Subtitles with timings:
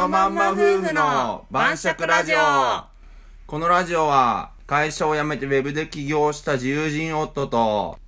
[0.00, 2.38] のまんま夫婦の晩酌ラジオ。
[3.46, 7.98] このラジオは会社を辞めてウェブで起業した自由人夫と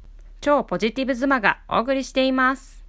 [0.40, 2.82] 超ポジティブ妻がお送りしています。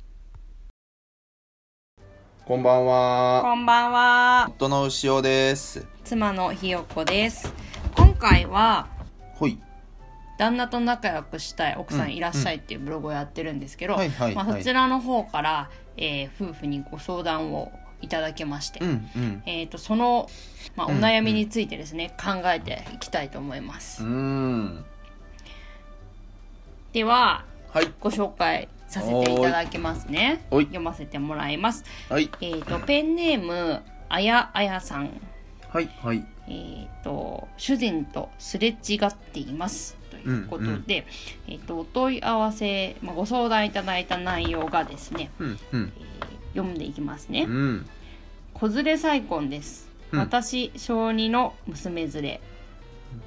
[2.46, 3.42] こんばんは。
[3.42, 4.46] こんばんは。
[4.52, 5.86] 夫の牛尾です。
[6.06, 7.54] 妻のひよこです。
[7.98, 8.88] 今回は
[9.34, 9.60] ほい。
[10.38, 17.74] 旦那と仲良くしたい奥さんいらっしゃいっていうブログをやってるんですけど、まあ、はいそちらの方から、えー夫婦にご相談を
[18.04, 19.44] いただきまして、うんうん。
[19.46, 20.30] えー、とその、
[20.76, 21.00] まあ、おうん。
[21.00, 24.04] 悩みについてですね、考えていきたいと思います、
[26.92, 27.92] でははい。
[28.00, 30.46] ご紹介させていただきますね。
[30.52, 31.84] 読ませてもらいます。
[32.10, 32.30] はい。
[32.42, 35.10] えー、とペンネームあやあやさん。
[35.70, 36.24] はいはい。
[36.48, 39.98] えー、と主人とすれ違っています。
[40.12, 40.84] ということで、うんうん。
[40.84, 45.94] えー、とお問い合わせ、まあ、ご相談いただいた内容がですね、うんうん。
[45.98, 47.86] えー読んでいきますね、うん。
[48.54, 50.20] 子連れ再婚です、うん。
[50.20, 52.42] 私小2の娘連れ。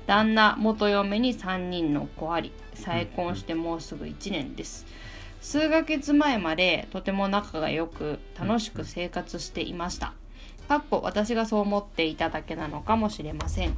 [0.06, 2.52] 旦那元嫁に3人の子あり。
[2.74, 4.86] 再婚してもうすぐ1年です。
[5.40, 10.12] 数ヶ月前までとても仲が良く楽しく生活していました。
[10.68, 13.74] かっこ私がそう思っていただけなのかもしれません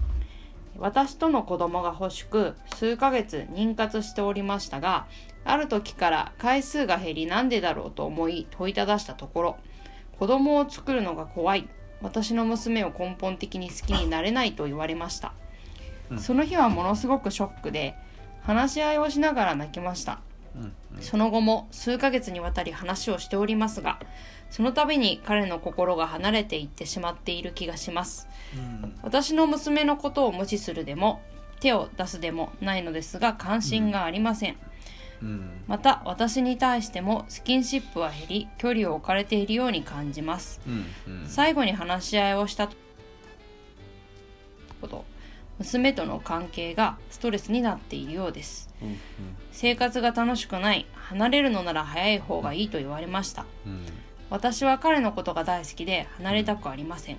[0.79, 5.07] 私との子供が欲しく数ヶ月妊活しておりましたが
[5.45, 9.57] ある時から回数が減りなんでだろうと思い問いただしたところ
[10.19, 11.69] 子供を作るのが怖い。
[12.01, 15.33] 私の娘を根本的に好きになれないと言われました、
[16.11, 16.19] うん。
[16.19, 17.97] その日はものすごくショックで
[18.43, 20.13] 話し合いをしながら泣きました。
[20.13, 20.28] うん
[21.01, 24.01] その後も数ヶ月にわたり話をしておりますが
[24.51, 28.29] その度に彼の心が離れていってしまっている気がします。
[28.57, 31.21] うん私の娘のことを無視するでも
[31.61, 34.57] 手を出すでもないのですが関心がありません、
[35.23, 35.51] うん。
[35.67, 40.61] また私に対してもスキンシップは減り距離を置かれているように感じます。
[40.67, 41.27] うんうん。
[41.27, 42.69] 最後に話し合いをした
[44.81, 45.05] こと
[45.59, 48.73] 娘との関係がストレスになっているようです。
[48.83, 48.99] うん
[49.51, 53.45] 生活が楽しくない離れるのなら早い方がいいと言われました。
[53.67, 53.85] うん。
[54.31, 57.17] 私は彼のことが大好きで離れたくありません。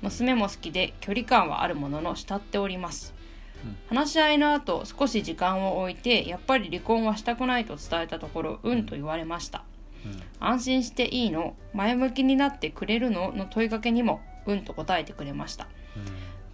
[0.00, 3.14] 娘も好きで距離感はあるものの慕っております。
[3.62, 3.76] うん。
[3.94, 8.86] 話し合いの後少し時間を置いてやっぱり離婚はしたくないと伝えたところうん。
[8.86, 9.64] と言われました。
[10.06, 10.22] うん。
[10.40, 11.56] 安心していいの？
[11.74, 13.32] 前向きになってくれるの？
[13.32, 15.66] の問いかけにもうんと答えてくれました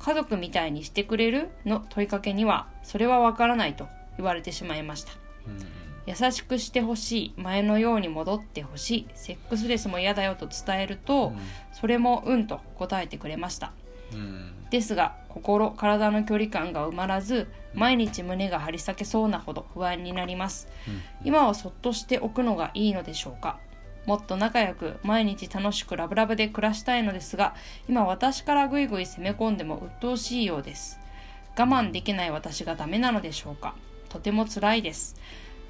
[0.04, 5.12] 家族みたいにしてくれるの問いかけにはそれはわからないと言われてしまいました。
[6.04, 11.32] 優しくしてほしい前のように戻ってほしいセックスレスも嫌だよと伝えると、
[11.72, 13.72] それもうんと答えてくれました。
[14.12, 14.52] うん。
[14.70, 20.66] ですが心体の距離感が埋まらず毎日胸が張り裂けそうなほど不安になります。
[21.24, 23.60] 今はそっとしておくのがいいのでしょうか？
[24.06, 27.54] もっと仲良く毎日楽しくラブラブで暮らしたいのですが
[27.88, 30.98] 今私からぐいぐい攻め込んでも鬱陶しいようです。
[31.56, 33.74] 我慢できない私がダメなのでしょうか。
[34.08, 35.16] とても辛いです。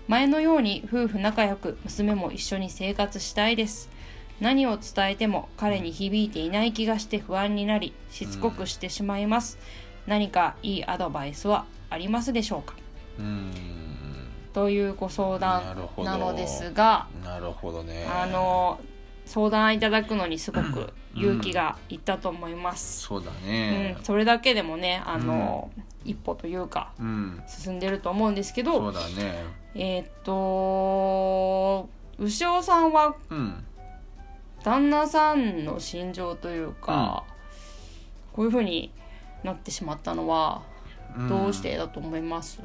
[0.08, 3.90] 前のように夫婦仲良く娘も一緒に生活したいです。
[4.40, 9.56] 何を伝えても彼に響いていない気がして不安になりしつこくしてしまいます、
[10.06, 12.74] 何かいいアドバイスはありますでしょうか？
[14.52, 15.62] というご相談
[15.98, 18.06] なのですがなるほどね。
[18.06, 18.80] あの
[19.24, 23.48] 相談いただくのにすごく勇気がいったと思います、そうだうん。
[23.48, 25.70] ねそれだけでもねあの、
[26.04, 27.42] 一歩というかうん。
[27.46, 29.44] 進んでると思うんですけそどうだね。
[29.74, 31.88] えーっと
[32.18, 33.64] 牛尾さんはうん。
[34.62, 37.24] 旦那さんの心情というか、
[38.32, 38.92] こういうふうに
[39.42, 40.62] なってしまったのは
[41.28, 42.64] どうしてだと思います、う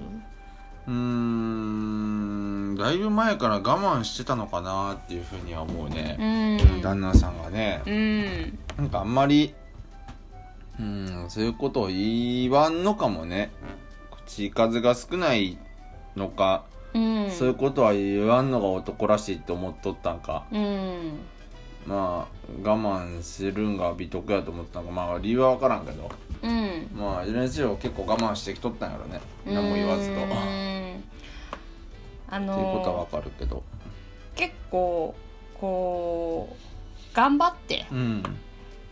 [0.92, 6.18] ーんだいぶ前から我慢してたのかなっていうふうには思うね。
[6.20, 6.82] う、ん。
[6.82, 7.82] 旦那さんがね。
[7.86, 8.60] うん。
[8.78, 9.54] なんかあんまり
[10.80, 13.52] うんそういうことを言わんのかもね。
[14.28, 15.58] 口数が少ない
[16.16, 17.32] のか、うん。
[17.32, 20.46] そういうことは言わんのが男らしいって思っとったんか。
[20.52, 21.20] うん。
[21.86, 24.92] まあ我慢するんが美徳やと思ったんか。
[24.92, 26.10] まあ理由は分からんけど
[26.42, 26.90] うん。
[26.96, 29.20] まあいずれにせよ結構我慢してきとったんやろね。
[29.46, 30.14] 何も言わずと。
[30.14, 31.04] うってん
[32.30, 33.64] あいうことはの分かるけど。
[34.36, 35.16] 結構
[35.60, 36.56] こ
[37.12, 38.24] う頑張ってうん。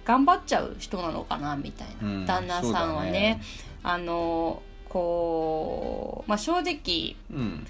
[0.05, 2.25] 頑張っちゃう人なのかなみたいな、うん。
[2.25, 3.41] 旦那さんはね。
[3.83, 7.65] あのこうまあ正直うん。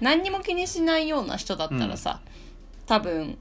[0.00, 2.20] 何にも気にしないような人だったらさ、
[2.86, 3.36] 多分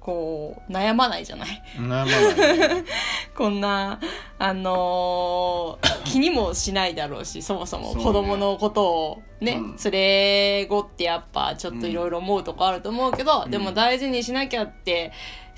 [0.00, 1.62] こう悩まないじゃない？
[1.76, 2.10] 悩まな
[2.54, 2.84] いね。
[3.36, 4.00] こんな
[4.42, 9.76] あのー 気にもしないだろうしそもそも子供のことをねうん。
[9.76, 13.50] 連れ子ってやっぱちょっといろいろ思うとこあると思うけど、ん。
[13.50, 15.12] でも大事にしなきゃって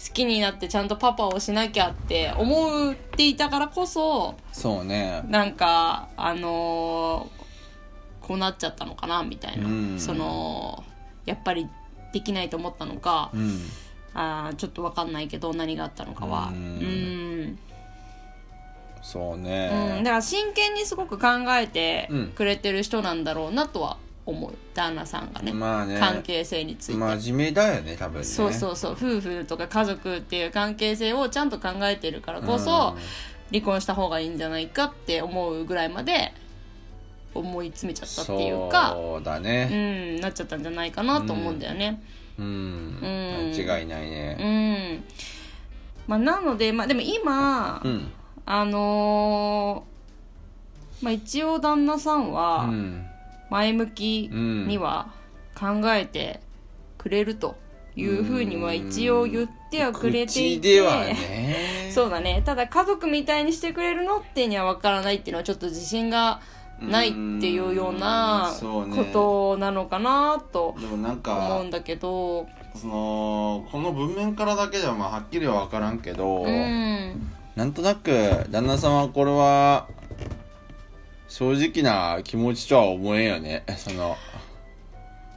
[0.05, 5.23] 好きになってちゃんとパパをしなきゃって思っていたからこそそうね。
[5.28, 10.00] なんかあのーこうなっちゃったのかなみたいな、うん。
[10.00, 10.82] その
[11.25, 11.69] やっぱり
[12.12, 13.61] できないと思ったのか、うん。
[14.12, 16.49] あーちょっと分かんないけど何があったのかは。
[16.49, 17.58] ううんん
[19.02, 21.28] そううん、ねだから真剣にすごく考
[21.60, 22.26] えてうん。
[22.28, 24.54] くれてる人なんだろうなとは思う。
[24.75, 25.99] 旦那さんがね,、まあね。
[25.99, 28.25] 関係性について、真面目だよね多分ね。
[28.25, 28.93] そうそうそう。
[28.93, 32.96] 夫婦とか家族っていう関係性をちゃんと考えてるからこそ、
[33.52, 36.32] 離婚した方がいいんじゃないかって思うぐらいまで
[37.34, 42.02] 思い詰めちゃったっていうかそうだうねんなっちゃったんじゃないかなと思うんだよね。
[42.38, 43.52] うん、うん。
[43.54, 44.37] 間違いないね。
[44.40, 45.04] うん、
[46.06, 48.12] まあなのでまあでも今、うん
[48.46, 53.06] あのーまあ一応旦那さんうはん。
[53.50, 55.12] 前向きには
[55.54, 56.40] 考えて
[56.96, 57.56] くれると
[57.96, 61.90] いうふうには一応言ってはくれていて口ではね。
[61.92, 62.42] そうだね。
[62.46, 66.40] ただ家族みたいにしてくれるのってには分からないっていうのはちょっと自信が
[66.80, 67.16] ないって
[67.50, 72.46] いうようなことなのかなと思かうんだけど。
[72.74, 78.10] そのこの文面からだけではまあはっきりは分からんけど、うんなんとなく
[78.50, 79.87] 旦那さんはこれは
[81.28, 83.64] 正直な気持ちとは思えんよね。
[83.76, 84.16] その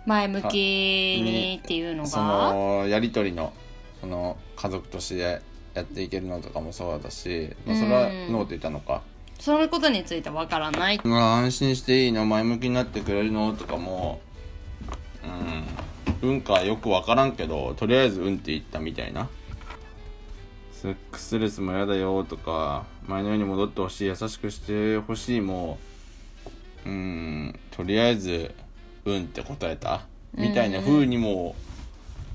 [0.05, 3.53] 前向きにっていうのそがのやり取りの
[3.99, 5.41] その家族として
[5.73, 9.01] やっていけるのとかもそうだし、まあ、それはうんノーと言ったのか、
[9.39, 10.99] そのことについては分からない。
[11.03, 12.25] まあ、安心していいの？
[12.25, 13.53] 前向きになってくれるの？
[13.53, 14.21] とかも
[16.21, 16.29] うん。
[16.29, 19.27] うんかよく分からんけどとりあえずうんって言ったみたいな
[20.81, 25.77] セックスレスも嫌だよとか前のように戻ってほしい優しくしてほしいも
[26.85, 28.53] うんとりあえず
[29.05, 30.01] うんって答えた
[30.33, 31.55] みたいな風にも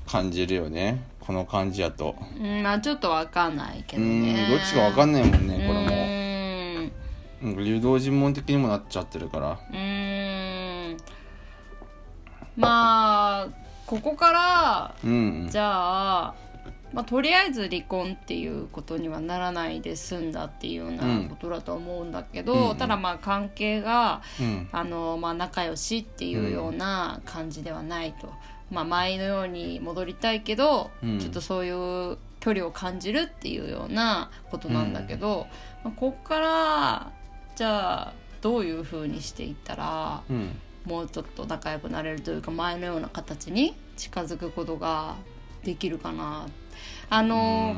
[0.07, 1.03] 感じるよね。
[1.19, 2.15] この感じやと。
[2.37, 5.89] うんまあちょっと分かんないけうんどねどっちか分かんないもんねこれも。
[5.89, 6.91] れ
[7.43, 9.51] うん誘導尋問的にもなっちゃってるから。
[9.51, 10.97] うーん。
[12.57, 13.47] まあ
[13.85, 15.47] ここからうん。
[15.49, 16.33] じゃあ、
[16.93, 22.77] まあ、とりあえず離婚っていうことにはならないで済んだっていうようなことだと思うんだけど、うんうん。
[22.77, 24.69] ただまあ関係がうん。
[24.71, 28.31] あの、まあ、仲良しっていうような感じではないと、
[28.69, 31.19] まあ、前のように戻りたいけど、うん。
[31.19, 35.47] ちょっとそういう距離を感じるっていうようなことなんだけど、
[35.83, 37.11] まあ、こっから
[37.55, 40.59] じゃあどういうふうにしていったらうん。
[40.85, 45.15] もうちょっと仲良くなれるというか前のような形に近づくことが
[45.63, 46.47] できるかな
[47.11, 47.73] あの、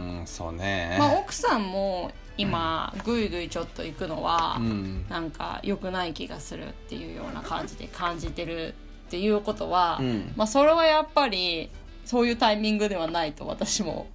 [0.51, 0.95] ね。
[0.99, 5.05] まあ、奥さんも今ぐいぐいちょっと行くのは、うん。
[5.09, 8.75] なんか良くない気がするっていうような感じで感じてる
[9.07, 10.31] っていうことは、うん。
[10.35, 11.71] まあそれはやっぱり
[12.05, 14.07] そういうタイミングではないと私も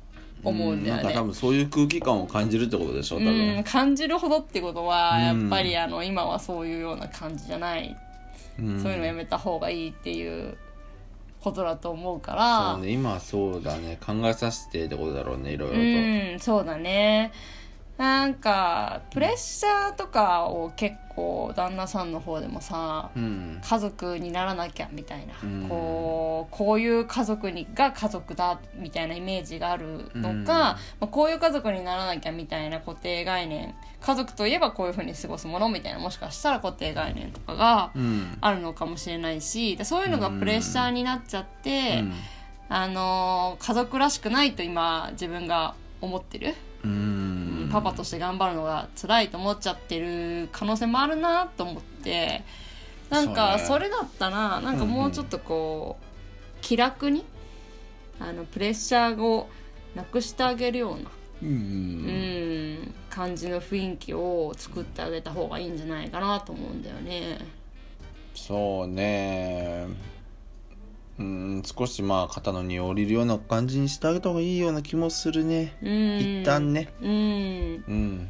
[0.44, 1.03] 思うんだよね。
[1.03, 5.50] なんか多分そういう空気感を感じるってことでしょ多分、うん、感じるほどってことはやっうん。
[5.50, 7.97] ぱりあの今はそういうような感じじゃない、
[8.61, 8.81] うん。
[8.81, 10.56] そういうのやめた方がいいっていう
[11.40, 12.75] ことだと思うから。
[12.75, 13.99] そうね今はそうだね。
[14.05, 15.82] 考えさせてってことだろうねいろいろと、う
[16.37, 17.32] んそうだね
[17.99, 23.61] なんかプレッシャーとかを結構旦那さんの方でもさうん。
[23.61, 25.69] 家族にならなきゃみたいな、うん。
[25.69, 30.45] こうこういう家族にが家族だみたいなイメージがあるのか、うん。
[30.45, 38.38] まあ、こういう家族にならなきゃみたいな固定概念家族といえばこういうふうに過ごすものみたいなもしかしたら固定概念とかがうん。
[38.40, 42.05] あるのかもしれないしでそういうのがプレッシャーになっちゃって、
[42.69, 47.27] あのー家族らしくないと今自分が思ってる、うん
[47.70, 52.42] パパとして頑張るのが辛いと思っちゃってる可能性もあるなと思って
[53.10, 56.04] なんかそれだったらなんかもうちょっとこう
[56.60, 57.25] 気楽に
[58.20, 59.48] あのプレッシャーを
[59.94, 61.10] なくしてあげるような、
[61.42, 61.48] うん。
[61.48, 67.38] うん、感じの雰囲気を作ってあげた方がいいんじゃないかなと思うんだよね。
[68.34, 69.87] そうね
[71.18, 76.92] うん少しまあ肩の荷を下りるような感じにしてあげた方がいいような気もするね、うん、一旦ね。
[77.00, 77.08] うん。
[77.08, 77.12] う
[77.92, 78.28] ん。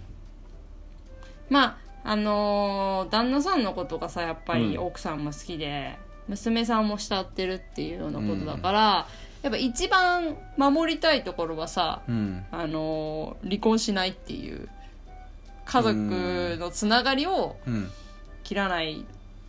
[1.51, 4.87] まああのー旦那さんのことがさやっぱりうん。
[4.87, 9.07] 奥さんも好きで、娘さんも慕ってるっていうようなことだから、
[9.43, 12.45] やっぱ一番守りたいところはさ、うん。
[12.51, 14.69] あのー離婚しないっていう
[15.67, 17.91] 家族のつながりをうん。
[18.45, 19.05] 切らない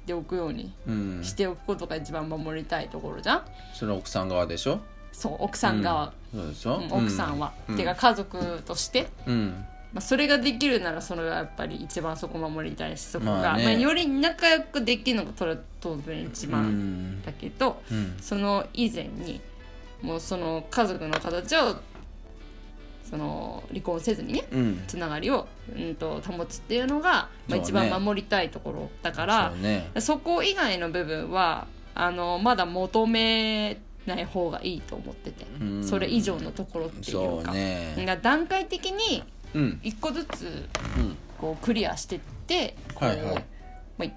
[0.10, 1.20] でおくようにうん。
[1.24, 3.42] しておくことが一番守りたいところじゃん、
[3.74, 4.80] それは奥さん側でしょ？
[5.12, 7.78] そう奥さん側、そうでしょ、うん奥さんは、うん。
[7.78, 9.66] てか家族として、うん。
[9.94, 13.64] まあ、それができるならそれがやっぱり一番そこ守りたいしそこが、まあね。
[13.64, 17.22] まあより仲良くできるのがそれは当然一う番ん。
[17.24, 18.18] だけど、うん。
[18.20, 19.42] その以前に
[20.02, 21.76] もうその家族の形を
[23.10, 24.84] その離婚せずにねうん。
[24.88, 29.90] つながりを、うん、と保つっていうのが、まあ、一番守りたいところだからね。
[30.00, 35.84] そこ以外の部分はあのまだ求めない方がいいと思っててうん。
[35.84, 37.52] それ以上のところっていそううか。
[37.52, 37.96] ね。
[38.06, 39.24] が段階的に
[39.56, 39.80] うん。
[39.82, 41.18] 一個ずつうん。
[41.40, 43.46] こうクリアしてってこう、はいはい。
[43.98, 44.10] まあ、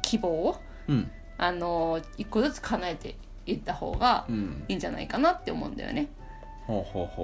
[0.00, 0.56] 希望を
[0.88, 1.10] うん。
[1.36, 3.14] あの一個ずつ叶えて
[3.44, 4.64] いった方がうん。
[4.68, 6.08] いいんじゃないかなって思うんだよね。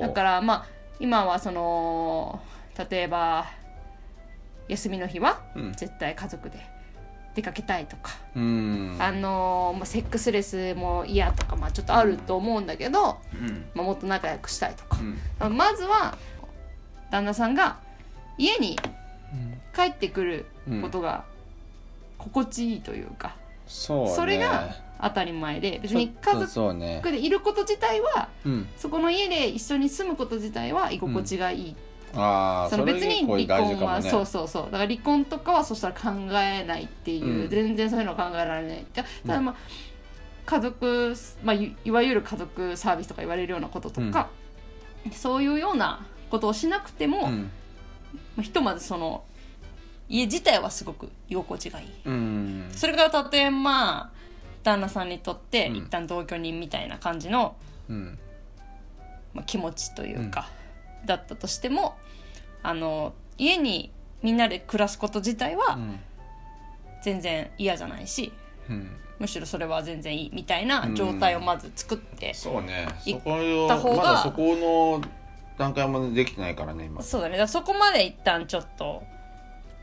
[0.00, 0.66] だからまあ
[1.01, 2.41] 今はその
[2.91, 3.47] 例えば
[4.69, 5.73] 休みの日はうん。
[5.73, 6.59] 絶対家族で
[7.35, 8.97] 出かけたいとか、うん。
[9.01, 13.67] あのまあ、セックスレスも嫌とか、まあ、ちょっとあると思うんだけど、うん。
[13.75, 14.99] まあ、もっと仲良くしたいとか。
[15.41, 15.57] う、ん。
[15.57, 16.17] まずは
[17.11, 17.79] 旦那さんが
[18.39, 18.79] 家に
[19.75, 20.47] 帰ってくる
[20.81, 21.25] ことが
[22.19, 23.37] 心地いいというか、
[23.67, 24.11] そうね。
[24.15, 28.69] それが当たり前で別に家族でいること自体はうん。
[28.77, 31.77] そこの家で一緒に住むこと自体は居心地がいい、
[32.17, 34.65] ああその別に離婚は、ね、そうそうそう。
[34.67, 37.49] だから離婚とかはそしたら考えないっていう、うん。
[37.49, 38.87] 全然そういうの考えられない。
[38.93, 39.57] たただまあ、
[40.47, 44.31] 家族、まあ、いいわゆる家族サービスとか言われるようなこととか、
[45.13, 47.51] そういうようなことをしなくても、まうん。
[48.39, 49.25] あ、ひとまずその
[50.09, 51.89] 家自体はすごく居心地がいい。
[52.05, 52.69] うん。
[52.71, 54.24] それがたとえまあ
[54.64, 55.76] 旦那さんにとってうん。
[55.76, 57.54] 一旦同居人みたいな感じの、
[57.88, 58.18] うん。
[59.33, 60.49] まあ、気持ちというか、
[61.04, 61.97] だったとしても
[62.62, 63.92] あの家に
[64.23, 66.00] みんなで暮らすこと自体はうん。
[67.04, 68.33] 全然嫌じゃないし、
[68.68, 68.97] うん。
[69.18, 72.88] むしろそれは全然いいみたいな状態をまず作って、そうね。
[73.04, 75.02] いそこよった方がまだそこの
[75.59, 77.02] 段階までできてないからね今。
[77.02, 77.33] そうだね。
[77.33, 79.02] だからそこまで一旦ちょっと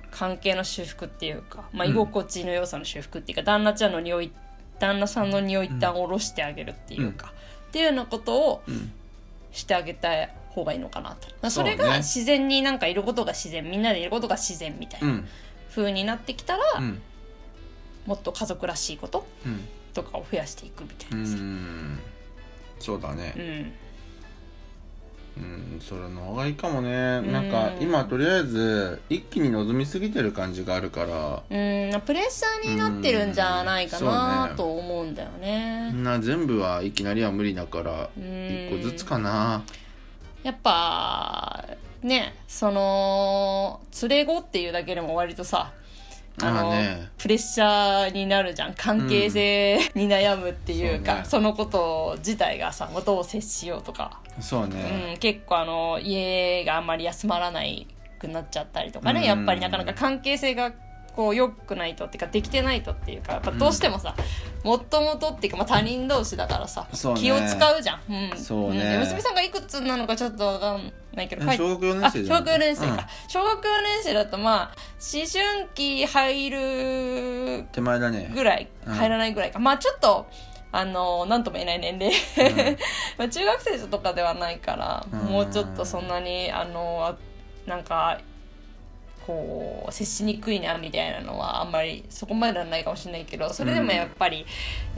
[0.09, 1.91] 関係の修復っていうか、まあ、うん。
[1.91, 4.31] 居心地の良さの修復っていうか、旦那ちゃんの匂い
[4.81, 7.31] 旦那さんの匂い一旦下ろしてあげるっていうか、
[7.69, 8.91] っていうようなことをうん。
[9.53, 10.09] してあげた
[10.51, 11.27] 方がいいのかなと。
[11.27, 15.27] だからそれが自然になんかいることが自然みんなでいることが自然みたいなうん。
[15.71, 17.01] 風になってきたら、うん
[18.05, 19.59] もっと家族らしいことうん
[19.93, 21.99] とかを増やしていくみたいうなさ、ん
[22.79, 23.73] そうだねうん
[25.37, 27.21] うんそれの方がいいかもね。
[27.21, 31.07] なんか今とりあえず一気に望みすぎてる感じがあるから。
[31.49, 34.55] うんプレッシャーになってるんじゃないかなね。
[34.55, 35.91] と思うんだよね。
[35.93, 38.67] な全部はいきなりは無理だからうん。
[38.69, 39.63] 一個ずつかな。
[40.43, 41.65] やっぱ
[42.01, 45.71] ねその連れ子っていうだけでも割とさ
[46.47, 47.09] あのね。
[47.17, 48.73] プレッシャーになるじゃん。
[48.73, 51.25] 関係性に悩むっていうか、そうね。
[51.25, 55.11] そのこと自体がさどう接しようとか、そうね。
[55.13, 57.87] うん、結構あの家があんまり休まらない
[58.19, 59.25] くなっちゃったりとかね、うん。
[59.25, 60.71] やっぱりなかなか関係性が
[61.15, 64.15] こう良くないとっていうかできてないとっていうかやっぱどうしてもさ、
[64.63, 67.13] もともとっていうか、まあ、他人同士だからさ、ね。
[67.15, 68.97] 気を使うじゃん、うん、そうね。
[68.97, 68.99] ん。
[68.99, 78.31] 娘さんがいくつなのかちょっとわかんないけど小学4あ年生小学4年生か、小学4年生だとまあ思春期入る手前だね。
[78.33, 78.93] ぐらいうん。
[78.93, 80.27] 入らないぐらいか、まあちょっと
[80.71, 82.13] あの何とも言えない年齢、
[82.49, 82.77] うん。
[83.19, 85.19] まあ中学生とかではないから、うん。
[85.29, 88.19] もうちょっとそんなにあのあなんか
[89.27, 94.45] こう接しにくいなみたいなのはあんまりそこまではないかもしれないけどそれでもやっぱり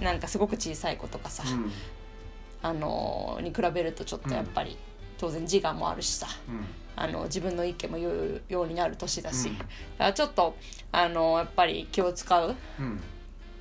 [0.01, 1.71] なんかすごく小さい子とかさ、うん。
[2.61, 4.77] あのに比べるとちょっとやっぱり、
[5.17, 6.27] 当然自我もあるしさ
[6.95, 9.57] あの自分の意見も言うようになる年だし、うん。
[9.57, 10.55] だからちょっと
[10.91, 13.01] あのやっぱり気を使ううん。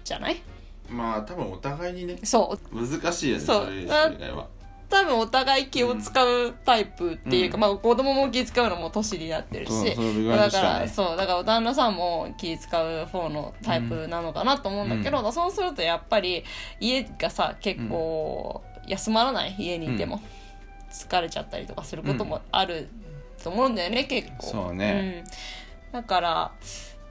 [0.04, 0.40] じゃない？
[0.88, 2.86] まあ多分お互いにねそう。
[2.86, 3.66] 難しいよねそう。
[3.66, 4.46] いう以外は
[4.92, 7.60] 多分お互い気を使うタイプっていうか、うん。
[7.62, 16.44] まあ子供も気使うのも年になってるし、そうそういう感だからそうだから旦那さんも気使う方のタイプなのかなと思うんだけど、そうするとやっぱり
[16.78, 20.20] 家がさ結構休まらない家にいても、
[20.92, 22.88] 疲れちゃったりとかすることもある
[23.42, 24.46] と思うんだよね結構。
[24.46, 25.24] そうね、
[25.94, 26.52] うん、だから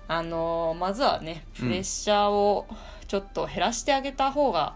[0.07, 2.67] あのーまずはねプレッシャーを
[3.07, 4.75] ちょっと減らしてあげた方が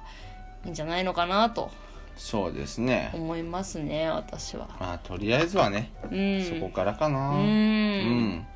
[0.66, 1.70] いいんじゃないのかなと
[2.16, 3.12] そうですね。
[3.14, 4.68] 思いますね私は。
[4.80, 6.44] まあとりあえずはね、うん。
[6.44, 7.32] そこからかな。
[7.32, 7.38] うん。
[7.40, 8.48] うん。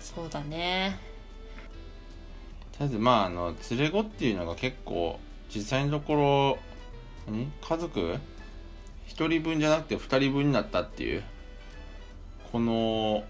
[0.00, 0.98] そうだね。
[2.72, 5.20] とりあえずまああの連れ子っていうのが結構
[5.54, 6.58] 実際のところ
[7.26, 7.50] 何？
[7.60, 8.18] 家族？
[9.06, 11.22] 一人分じゃなくて二人分になったっていう
[12.50, 13.24] この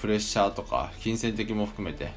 [0.00, 2.12] プレッシャーとか金銭的も含めて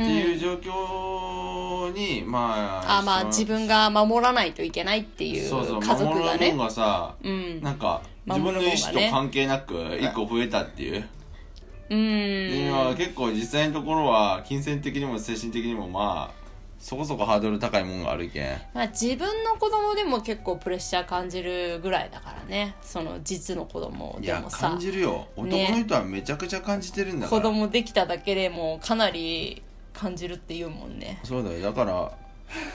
[0.00, 6.38] ていう状況に、まあそのあまあ自分が守らないといけないっていうそうそう家族がね。
[6.38, 7.60] 守るもんがさ、うん。
[7.60, 11.04] なんか自分の意思と関係なく一個増えたっていう、
[11.90, 12.68] うん。
[12.68, 16.38] 今結構実際のところは金銭的にも精神的にもまあ
[16.78, 18.50] そこそこハードル高いもんがあるけん。
[18.72, 22.76] まあ、自分の子供でも結構プレッシャー感じるぐらいだからね。
[22.82, 24.70] その実の子供いやでもさ。
[24.70, 25.26] 感じるよ。
[25.34, 29.60] 男の人はめちゃくちゃ感じてるんだから、子供できただけでもかなり
[29.98, 31.18] 感じるっていうもんね。
[31.24, 31.60] そうだよ。
[31.60, 32.12] だから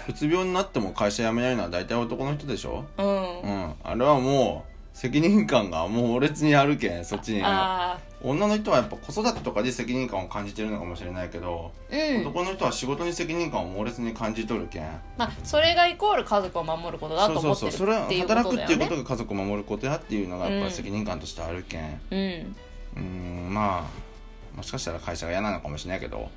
[0.07, 2.85] うつ病になっても会社辞めないのは大体男の人でしょ？
[2.97, 3.73] うん、うん。
[3.83, 12.21] あれはもう責任感がもう猛烈にあるけんそっちにあ女の人はやっぱ子育てとかで責任感を感じてるのかもしれないけど、あうん。
[12.21, 15.01] 男の人は仕事に責任感を猛烈に感じとるけん。
[15.17, 17.55] まあそれがイコール家族を守ることだと思ってる。
[17.55, 17.87] そうそうそう。
[17.87, 22.01] そうこと働くっていうことが家族を守ることやっていうのがやっぱり責任感としてあるけん。
[22.11, 22.55] うん。
[22.97, 23.53] うん。
[23.53, 26.29] まあもしかしたら会社が嫌なのかもしれないけど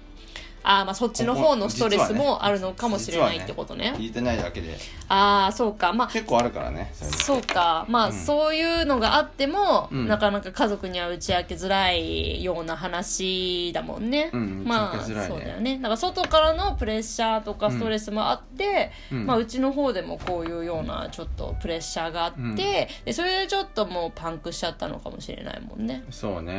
[0.67, 3.95] ああまあそっちの方のストレスもあるのかもしれないってことね。
[3.97, 4.77] 聞いてないだけで。
[5.09, 5.93] ああそうか。
[5.93, 7.87] まあ結構あるからねそうか。
[7.89, 8.13] まあ、うん。
[8.13, 10.09] そういうのがあっても、うん。
[10.09, 15.77] なかなか家族には打ち明けづらいような話だもんね、うんまあねそうだよね。
[15.77, 19.27] だから外からのプレッシャーとかストレスもあって、うん。
[19.27, 22.57] まあ、うちの方でもこういうようなちょっとプレッシャーがあって、うん。
[22.57, 26.03] でそれでちょっともうパンクしちゃったのかもしれないもんね。
[26.11, 26.53] そうね、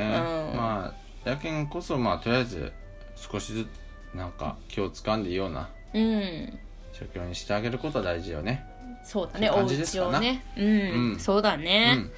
[0.52, 0.58] うん。
[0.58, 0.94] ま
[1.26, 2.72] あやけんこそまあとりあえず
[3.18, 6.60] 少しずつなんか気を掴んでいいようなうん。
[6.94, 8.66] 状況にしてあげることは大事よね。
[9.04, 10.44] そうだねお家をね。
[10.58, 11.20] うん、うん。
[11.20, 12.12] そうだね、うん。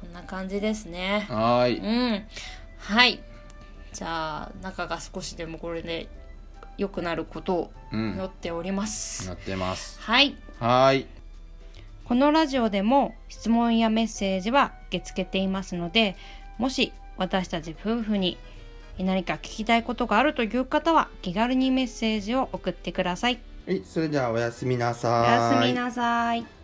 [0.00, 1.26] そんな感じですね。
[1.28, 1.78] はーい。
[1.78, 2.26] うん。
[2.78, 3.20] はい。
[3.92, 6.08] じゃあ仲が少しでもこれで
[6.78, 8.12] 良くなることをうん。
[8.14, 10.00] 祈っております、なってます。
[10.00, 10.36] はい。
[10.60, 11.06] はーい。
[12.04, 16.16] このラジオでも質問やメッセージは受け付けていますので
[16.58, 18.36] もし私たち夫婦に
[19.04, 23.38] 何か聞きたいことがあるという方は気軽にメッセージを送ってください。
[23.66, 25.30] はいそれではおやすみなさい。
[25.56, 26.59] やすみなさい